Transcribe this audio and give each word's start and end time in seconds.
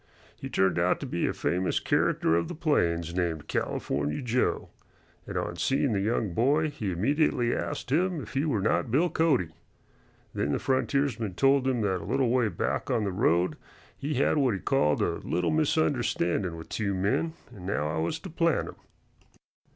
He 0.35 0.49
turned 0.49 0.79
out 0.79 0.99
to 1.01 1.05
be 1.05 1.27
a 1.27 1.31
famous 1.33 1.79
character 1.79 2.35
of 2.35 2.47
the 2.47 2.55
plains 2.55 3.13
named 3.13 3.47
"California 3.47 4.19
Joe," 4.23 4.69
and 5.27 5.37
on 5.37 5.57
seeing 5.57 5.91
the 5.91 5.99
young 5.99 6.33
boy 6.33 6.71
he 6.71 6.91
immediately 6.91 7.53
asked 7.55 7.91
him 7.91 8.19
if 8.19 8.33
he 8.33 8.43
were 8.43 8.61
not 8.61 8.89
Bill 8.89 9.11
Cody. 9.11 9.49
Then 10.33 10.53
the 10.53 10.57
frontiersman 10.57 11.35
told 11.35 11.67
him 11.67 11.81
that 11.81 11.99
a 12.01 12.09
little 12.09 12.29
way 12.29 12.47
back 12.47 12.89
on 12.89 13.03
the 13.03 13.11
road 13.11 13.57
he 13.95 14.15
had 14.15 14.37
what 14.39 14.55
he 14.55 14.59
called 14.59 15.03
"a 15.03 15.17
little 15.19 15.51
misunderstandin' 15.51 16.57
with 16.57 16.69
two 16.69 16.95
men, 16.95 17.33
and 17.55 17.67
now 17.67 17.87
I 17.95 18.03
has 18.03 18.17
to 18.21 18.29
plant 18.31 18.69
'em." 18.69 18.75